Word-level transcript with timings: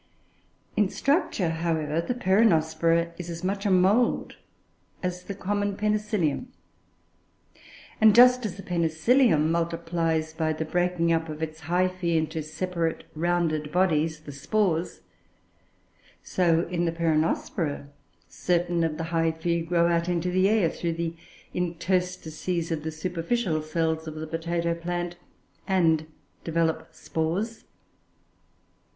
In 0.75 0.89
structure, 0.89 1.49
however, 1.51 2.01
the 2.01 2.15
Peronospora 2.15 3.11
is 3.19 3.29
as 3.29 3.43
much 3.43 3.67
a 3.67 3.69
mould 3.69 4.35
as 5.03 5.25
the 5.25 5.35
common 5.35 5.77
Penicillium; 5.77 6.47
and 8.01 8.15
just 8.15 8.43
as 8.43 8.57
the 8.57 8.63
Penicillium 8.63 9.51
multiplies 9.51 10.33
by 10.33 10.53
the 10.53 10.65
breaking 10.65 11.11
up 11.13 11.29
of 11.29 11.43
its 11.43 11.59
hyphoe 11.69 12.17
into 12.17 12.41
separate 12.41 13.03
rounded 13.13 13.71
bodies, 13.71 14.21
the 14.21 14.31
spores; 14.31 15.01
so, 16.23 16.67
in 16.71 16.85
the 16.85 16.91
Peronospora, 16.91 17.87
certain 18.27 18.83
of 18.83 18.97
the 18.97 19.11
hyphoe 19.13 19.63
grow 19.63 19.85
out 19.87 20.09
into 20.09 20.31
the 20.31 20.49
air 20.49 20.71
through 20.71 20.93
the 20.93 21.15
interstices 21.53 22.71
of 22.71 22.81
the 22.81 22.91
superficial 22.91 23.61
cells 23.61 24.07
of 24.07 24.15
the 24.15 24.25
potato 24.25 24.73
plant, 24.73 25.17
and 25.67 26.07
develop 26.43 26.87
spores. 26.91 27.65